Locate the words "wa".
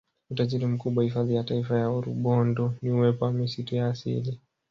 3.25-3.31